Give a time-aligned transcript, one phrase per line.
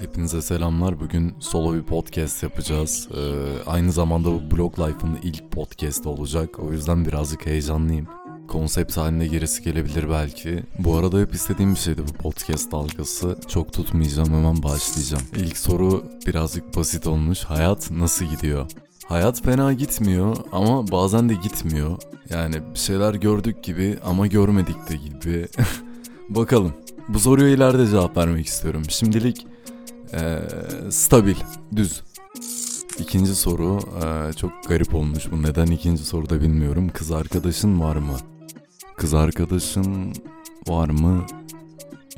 [0.00, 1.00] Hepinize selamlar.
[1.00, 3.08] Bugün solo bir podcast yapacağız.
[3.14, 3.18] Ee,
[3.66, 6.58] aynı zamanda bu Blog Life'ın ilk podcast olacak.
[6.58, 8.06] O yüzden birazcık heyecanlıyım.
[8.48, 10.62] Konsept haline gerisi gelebilir belki.
[10.78, 13.36] Bu arada hep istediğim bir şeydi bu podcast dalgası.
[13.48, 15.22] Çok tutmayacağım hemen başlayacağım.
[15.36, 17.44] İlk soru birazcık basit olmuş.
[17.44, 18.66] Hayat nasıl gidiyor?
[19.06, 21.98] Hayat fena gitmiyor ama bazen de gitmiyor.
[22.30, 25.48] Yani bir şeyler gördük gibi ama görmedik de gibi.
[26.28, 26.72] Bakalım.
[27.08, 28.82] Bu soruya ileride cevap vermek istiyorum.
[28.88, 29.46] Şimdilik
[30.14, 30.38] ee,
[30.90, 31.36] stabil,
[31.76, 32.02] düz.
[32.98, 35.30] İkinci soru ee, çok garip olmuş.
[35.32, 36.90] Bu neden ikinci soruda bilmiyorum.
[36.94, 38.16] Kız arkadaşın var mı?
[38.96, 40.12] Kız arkadaşın
[40.68, 41.26] var mı?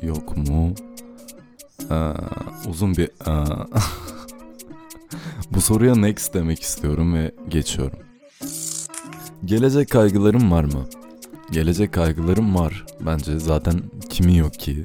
[0.01, 0.73] Yok mu?
[1.91, 2.13] Ee,
[2.69, 3.09] uzun bir...
[3.27, 3.45] Ee.
[5.51, 7.99] Bu soruya next demek istiyorum ve geçiyorum.
[9.45, 10.85] Gelecek kaygılarım var mı?
[11.51, 12.85] Gelecek kaygılarım var.
[13.01, 14.83] Bence zaten kimi yok ki?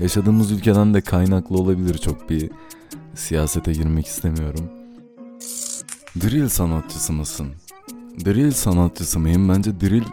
[0.00, 2.50] Yaşadığımız ülkeden de kaynaklı olabilir çok bir
[3.14, 4.70] siyasete girmek istemiyorum.
[6.22, 7.48] Drill sanatçısı mısın?
[8.24, 9.48] Drill sanatçısı mıyım?
[9.48, 10.04] Bence drill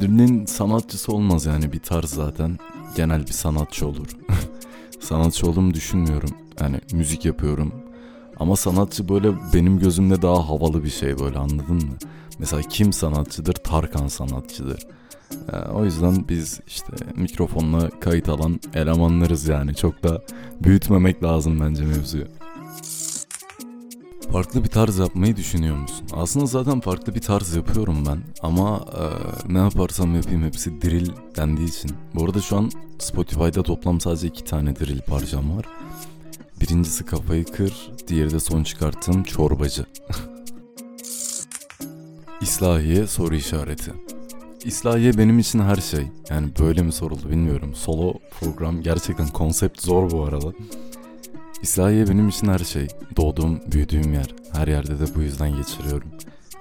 [0.00, 2.58] drill'in sanatçısı olmaz yani bir tarz zaten.
[2.96, 4.06] Genel bir sanatçı olur.
[5.00, 6.30] sanatçı olduğumu düşünmüyorum.
[6.60, 7.72] Yani müzik yapıyorum.
[8.36, 11.96] Ama sanatçı böyle benim gözümde daha havalı bir şey böyle anladın mı?
[12.38, 13.52] Mesela kim sanatçıdır?
[13.52, 14.86] Tarkan sanatçıdır.
[15.52, 19.74] Ee, o yüzden biz işte mikrofonla kayıt alan elemanlarız yani.
[19.74, 20.22] Çok da
[20.64, 22.24] büyütmemek lazım bence mevzuyu.
[24.32, 26.06] Farklı bir tarz yapmayı düşünüyor musun?
[26.12, 29.02] Aslında zaten farklı bir tarz yapıyorum ben ama e,
[29.52, 31.90] ne yaparsam yapayım hepsi drill dendiği için.
[32.14, 35.64] Bu arada şu an Spotify'da toplam sadece iki tane drill parçam var.
[36.60, 39.86] Birincisi Kafayı Kır, diğeri de son çıkarttığım Çorbacı.
[42.40, 43.92] İslahiye soru işareti.
[44.64, 46.06] İslahiye benim için her şey.
[46.30, 47.74] Yani böyle mi soruldu bilmiyorum.
[47.74, 50.52] Solo program gerçekten konsept zor bu arada.
[51.62, 52.88] İslahiye benim için her şey.
[53.16, 54.34] Doğduğum, büyüdüğüm yer.
[54.52, 56.08] Her yerde de bu yüzden geçiriyorum.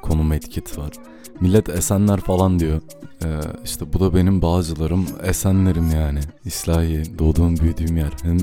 [0.01, 0.91] Konum etiket var.
[1.39, 2.81] Millet Esenler falan diyor.
[3.23, 6.19] Ee, işte bu da benim bağcılarım, Esenlerim yani.
[6.45, 8.11] İslahiye, doğduğum, büyüdüğüm yer.
[8.23, 8.37] Hem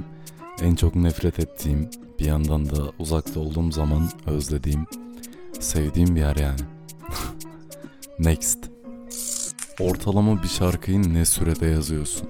[0.63, 4.87] en çok nefret ettiğim, bir yandan da uzakta olduğum zaman özlediğim,
[5.61, 6.61] sevdiğim bir yer yani.
[8.19, 8.78] Next.
[9.81, 12.29] Ortalama bir şarkıyı ne sürede yazıyorsun?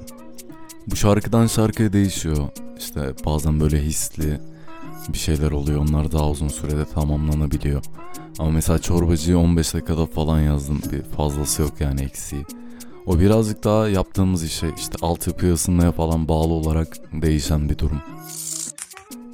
[0.86, 2.48] Bu şarkıdan şarkıya değişiyor.
[2.78, 4.40] İşte bazen böyle hisli
[5.08, 5.80] bir şeyler oluyor.
[5.80, 7.82] Onlar daha uzun sürede tamamlanabiliyor.
[8.38, 10.80] Ama mesela çorbacıyı 15 dakikada falan yazdım.
[10.92, 12.44] Bir fazlası yok yani eksiği.
[13.06, 18.00] O birazcık daha yaptığımız işe işte altyapı ısınmaya falan bağlı olarak değişen bir durum.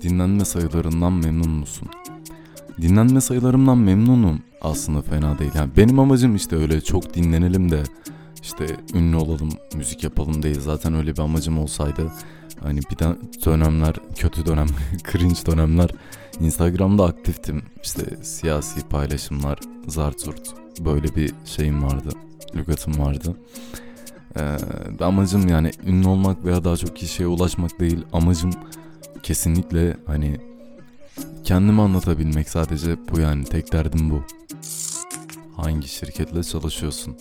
[0.02, 1.88] Dinlenme sayılarından memnun musun?
[2.82, 5.50] Dinlenme sayılarımdan memnunum aslında fena değil.
[5.54, 7.82] Yani benim amacım işte öyle çok dinlenelim de
[8.42, 10.60] işte ünlü olalım, müzik yapalım değil.
[10.60, 12.12] Zaten öyle bir amacım olsaydı
[12.62, 13.04] hani bir de
[13.44, 14.66] dönemler, kötü dönem,
[15.12, 15.90] cringe dönemler
[16.40, 17.62] Instagram'da aktiftim.
[17.82, 22.08] İşte siyasi paylaşımlar, zart zurt böyle bir şeyim vardı,
[22.56, 23.36] lügatım vardı.
[24.36, 28.04] Ee, amacım yani ünlü olmak veya daha çok kişiye ulaşmak değil.
[28.12, 28.50] Amacım
[29.22, 30.53] kesinlikle hani
[31.44, 34.22] kendimi anlatabilmek sadece bu yani tek derdim bu.
[35.56, 37.16] Hangi şirketle çalışıyorsun?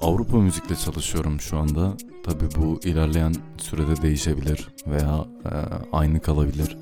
[0.00, 1.96] Avrupa müzikle çalışıyorum şu anda.
[2.24, 5.52] Tabi bu ilerleyen sürede değişebilir veya e,
[5.92, 6.76] aynı kalabilir.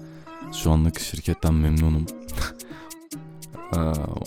[0.52, 2.06] Şu anlık şirketten memnunum.
[3.72, 3.78] e,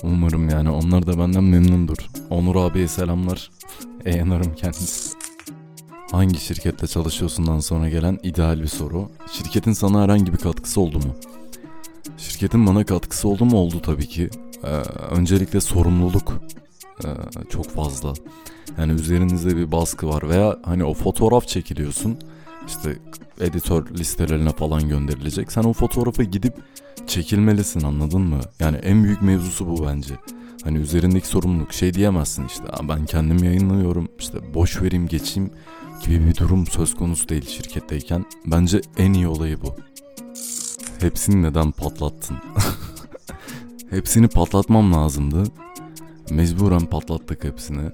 [0.04, 1.98] umarım yani onlar da benden memnundur.
[2.30, 3.52] Onur abiye selamlar.
[4.06, 5.18] Eğlenirim kendisi.
[6.12, 9.10] Hangi şirkette çalışıyorsundan sonra gelen ideal bir soru.
[9.32, 11.16] Şirketin sana herhangi bir katkısı oldu mu?
[12.18, 13.58] Şirketin bana katkısı oldu mu?
[13.58, 14.30] Oldu tabii ki.
[14.64, 14.68] Ee,
[15.12, 16.42] öncelikle sorumluluk
[17.06, 17.08] ee,
[17.50, 18.14] çok fazla.
[18.78, 22.18] Yani üzerinizde bir baskı var veya hani o fotoğraf çekiliyorsun.
[22.68, 22.98] İşte
[23.42, 25.52] editör listelerine falan gönderilecek.
[25.52, 26.54] Sen o fotoğrafa gidip
[27.08, 28.40] çekilmelisin anladın mı?
[28.60, 30.14] Yani en büyük mevzusu bu bence.
[30.64, 35.52] Hani üzerindeki sorumluluk şey diyemezsin işte ben kendim yayınlıyorum işte boş vereyim geçeyim
[36.06, 38.26] gibi bir durum söz konusu değil şirketteyken.
[38.46, 39.76] Bence en iyi olayı bu.
[41.00, 42.38] Hepsini neden patlattın?
[43.90, 45.44] Hepsini patlatmam lazımdı.
[46.30, 47.92] Mecburen patlattık hepsini.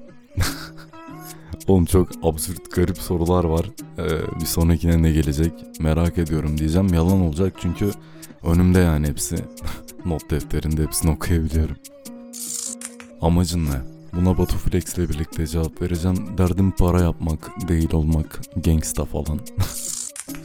[1.68, 3.66] Oğlum çok absürt garip sorular var.
[3.98, 6.94] Ee, bir sonrakine ne gelecek merak ediyorum diyeceğim.
[6.94, 7.92] Yalan olacak çünkü
[8.44, 9.36] önümde yani hepsi.
[10.06, 11.76] Not defterinde hepsini okuyabiliyorum.
[13.22, 13.82] Amacın ne?
[14.14, 16.38] Buna Batu Flex ile birlikte cevap vereceğim.
[16.38, 19.40] Derdim para yapmak, değil olmak, gangsta falan.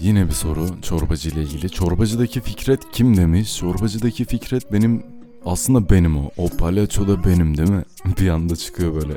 [0.01, 1.71] Yine bir soru çorbacı ile ilgili.
[1.71, 3.57] Çorbacıdaki Fikret kim demiş?
[3.57, 5.03] Çorbacıdaki Fikret benim
[5.45, 6.31] aslında benim o.
[6.37, 7.85] O palyaço da benim değil mi?
[8.21, 9.15] Bir anda çıkıyor böyle.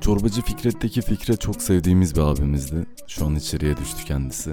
[0.00, 2.86] Çorbacı Fikret'teki Fikret çok sevdiğimiz bir abimizdi.
[3.06, 4.52] Şu an içeriye düştü kendisi.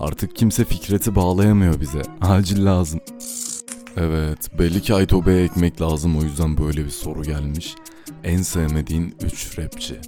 [0.00, 2.02] Artık kimse Fikret'i bağlayamıyor bize.
[2.20, 3.00] Acil lazım.
[3.96, 7.74] Evet, belli ki Ayto Bey'e ekmek lazım o yüzden böyle bir soru gelmiş.
[8.24, 10.00] En sevmediğin 3 rapçi.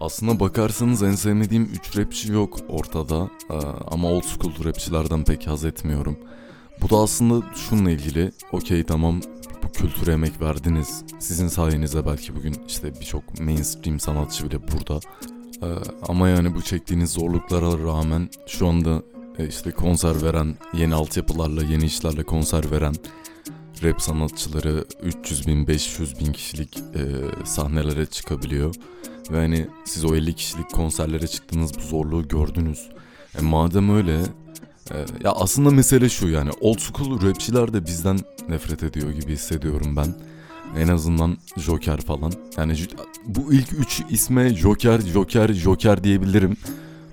[0.00, 3.30] Aslına bakarsanız en sevmediğim 3 rapçi yok ortada.
[3.50, 3.54] Ee,
[3.90, 6.18] ama old school rapçilerden pek haz etmiyorum.
[6.82, 8.32] Bu da aslında şununla ilgili.
[8.52, 9.20] Okey tamam
[9.62, 11.04] bu kültüre emek verdiniz.
[11.18, 15.00] Sizin sayenizde belki bugün işte birçok mainstream sanatçı bile burada.
[15.62, 15.66] Ee,
[16.08, 19.02] ama yani bu çektiğiniz zorluklara rağmen şu anda
[19.38, 22.94] e, işte konser veren, yeni altyapılarla, yeni işlerle konser veren
[23.82, 27.02] rap sanatçıları 300 bin, 500 bin kişilik e,
[27.44, 28.74] sahnelere çıkabiliyor.
[29.30, 32.88] Ve hani siz o 50 kişilik konserlere çıktığınız bu zorluğu gördünüz.
[33.38, 34.20] E, madem öyle
[34.90, 38.18] e, ya aslında mesele şu yani old school rapçiler de bizden
[38.48, 40.14] nefret ediyor gibi hissediyorum ben.
[40.76, 42.32] En azından Joker falan.
[42.56, 42.76] Yani
[43.26, 46.56] bu ilk üç isme Joker, Joker, Joker diyebilirim.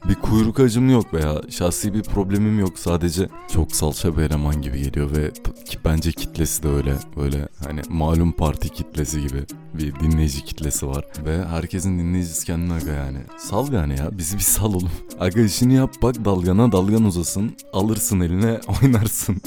[0.10, 2.80] Bir kuyruk acım yok veya şahsi bir problemim yok.
[2.80, 5.32] Sadece çok salça eleman gibi geliyor ve
[5.66, 6.96] ki bence kitlesi de öyle.
[7.18, 11.06] Böyle hani malum parti kitlesi gibi bir dinleyici kitlesi var.
[11.26, 13.18] Ve herkesin dinleyicisi kendine aga yani.
[13.38, 14.92] Sal yani ya bizi bir sal oğlum.
[15.20, 17.56] Aga işini yap bak dalgana dalgan uzasın.
[17.74, 19.42] Alırsın eline oynarsın.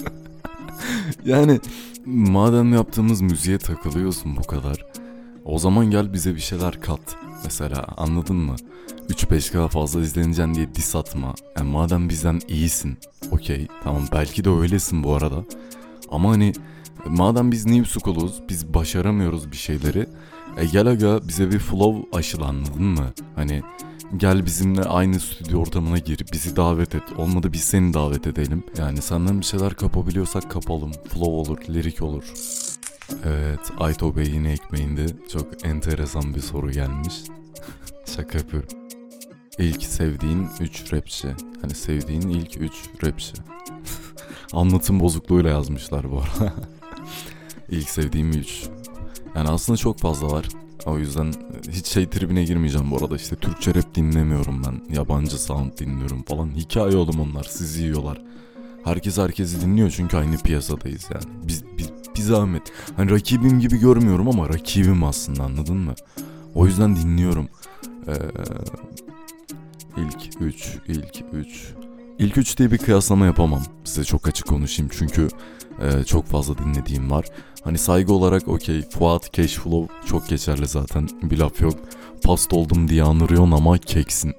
[1.25, 1.61] yani
[2.07, 4.87] madem yaptığımız müziğe takılıyorsun bu kadar.
[5.47, 7.17] O zaman gel bize bir şeyler kat.
[7.45, 8.57] Mesela anladın mı?
[9.11, 11.35] 3-5K fazla izleneceksin diye dis atma.
[11.57, 12.99] Yani madem bizden iyisin.
[13.31, 15.45] Okey tamam belki de öylesin bu arada.
[16.11, 16.53] Ama hani
[17.07, 20.07] madem biz new school'uz biz başaramıyoruz bir şeyleri.
[20.57, 23.13] E gel aga bize bir flow aşıl anladın mı?
[23.37, 23.63] Hani
[24.17, 27.03] gel bizimle aynı stüdyo ortamına gir bizi davet et.
[27.19, 28.65] Olmadı biz seni davet edelim.
[28.79, 30.93] Yani senden bir şeyler kapabiliyorsak kapalım.
[30.93, 32.25] Flow olur, lirik olur.
[33.25, 37.15] Evet, Ayto Bey yine ekmeğinde çok enteresan bir soru gelmiş.
[38.17, 38.69] Şaka yapıyorum.
[39.59, 41.29] İlk sevdiğin 3 rapçi.
[41.63, 42.73] Hani sevdiğin ilk 3
[43.05, 43.33] rapçi.
[44.53, 46.55] Anlatım bozukluğuyla yazmışlar bu arada.
[47.69, 48.69] İlk sevdiğim 3.
[49.37, 50.49] Yani aslında çok fazla var.
[50.87, 51.33] O yüzden
[51.71, 53.17] hiç şey tribine girmeyeceğim bu arada.
[53.17, 54.95] İşte Türkçe rap dinlemiyorum ben.
[54.95, 56.51] Yabancı sound dinliyorum falan.
[56.57, 57.45] Hikaye oğlum onlar.
[57.45, 58.23] Sizi yiyorlar.
[58.85, 61.25] Herkes herkesi dinliyor çünkü aynı piyasadayız yani.
[61.49, 61.91] Biz, biz,
[62.27, 62.63] zahmet.
[62.97, 65.95] Hani rakibim gibi görmüyorum ama rakibim aslında anladın mı?
[66.55, 67.49] O yüzden dinliyorum.
[68.09, 68.13] Ee,
[69.97, 71.75] ilk 3, ilk 3.
[72.19, 73.63] İlk 3 diye bir kıyaslama yapamam.
[73.85, 75.29] Size çok açık konuşayım çünkü
[75.83, 77.25] e, çok fazla dinlediğim var.
[77.65, 81.75] Hani saygı olarak okey Fuat Cashflow çok geçerli zaten bir laf yok.
[82.23, 84.35] Past oldum diye anırıyorsun ama keksin.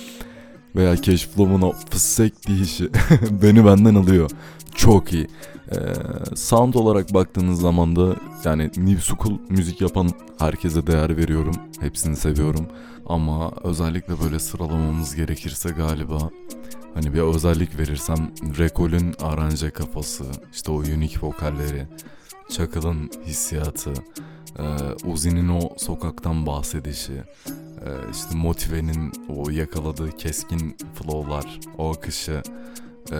[0.76, 2.90] Veya Cashflow'un o fısek dişi
[3.42, 4.30] beni benden alıyor.
[4.74, 5.28] Çok iyi.
[5.72, 11.54] Ee, sound olarak baktığınız zaman da yani New School müzik yapan herkese değer veriyorum.
[11.80, 12.66] Hepsini seviyorum.
[13.06, 16.30] Ama özellikle böyle sıralamamız gerekirse galiba
[16.94, 21.86] hani bir özellik verirsem Rekol'ün aranje kafası, işte o unik vokalleri,
[22.50, 23.92] Çakıl'ın hissiyatı,
[24.58, 24.64] e,
[25.06, 27.12] Uzi'nin o sokaktan bahsedişi,
[27.84, 32.42] e, işte Motive'nin o yakaladığı keskin flow'lar, o akışı,
[33.12, 33.18] e,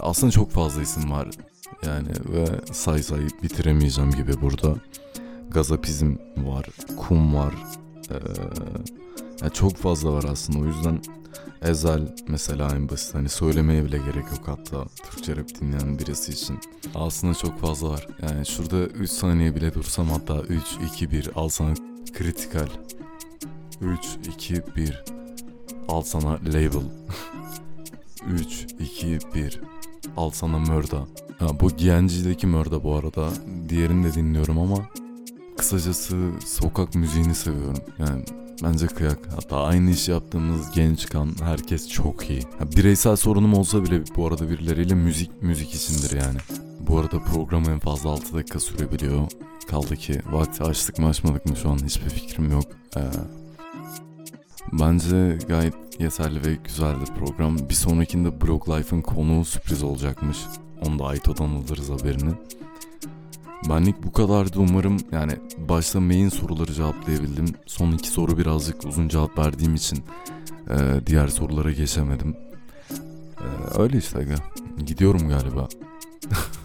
[0.00, 1.28] aslında çok fazla isim var
[1.86, 4.74] yani ve say say bitiremeyeceğim gibi burada.
[5.50, 7.54] Gazapizm var, kum var,
[8.10, 8.14] ee,
[9.40, 11.00] yani çok fazla var aslında o yüzden
[11.62, 16.60] Ezel mesela en basit hani söylemeye bile gerek yok hatta Türkçe rap dinleyen birisi için.
[16.94, 18.06] Aslında çok fazla var.
[18.22, 20.62] Yani şurada 3 saniye bile dursam hatta 3,
[20.92, 21.74] 2, 1 al sana
[22.12, 22.68] kritikal.
[23.80, 24.00] 3,
[24.34, 25.04] 2, 1
[25.88, 26.84] al sana label.
[28.28, 29.60] 3, 2, 1
[30.16, 31.06] al sana mörda.
[31.38, 33.28] Ha, bu Giyenci'deki mörda bu arada.
[33.68, 34.76] Diğerini de dinliyorum ama
[35.56, 37.82] kısacası sokak müziğini seviyorum.
[37.98, 38.24] Yani
[38.62, 39.18] Bence kıyak.
[39.36, 42.40] Hatta aynı iş yaptığımız genç kan herkes çok iyi.
[42.60, 46.38] Ya bireysel sorunum olsa bile bu arada birileriyle müzik müzik içindir yani.
[46.80, 49.28] Bu arada program en fazla 6 dakika sürebiliyor.
[49.68, 52.64] Kaldı ki vakti açtık mı açmadık mı şu an hiçbir fikrim yok.
[52.96, 53.00] Ee,
[54.72, 57.58] bence gayet yeterli ve güzeldi program.
[57.68, 60.38] Bir sonrakinde Blog Life'ın konuğu sürpriz olacakmış.
[60.82, 62.30] Onu da Aito'dan alırız haberini.
[63.68, 67.46] Benlik bu kadardı umarım yani başta main soruları cevaplayabildim.
[67.66, 70.04] Son iki soru birazcık uzun cevap verdiğim için
[70.70, 72.36] e, diğer sorulara geçemedim.
[73.40, 74.26] E, öyle işte.
[74.86, 75.68] Gidiyorum galiba.